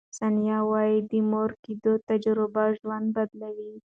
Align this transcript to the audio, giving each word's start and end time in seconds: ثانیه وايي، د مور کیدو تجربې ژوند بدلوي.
ثانیه 0.17 0.59
وايي، 0.69 0.97
د 1.09 1.11
مور 1.31 1.49
کیدو 1.63 1.93
تجربې 2.09 2.65
ژوند 2.79 3.07
بدلوي. 3.15 3.73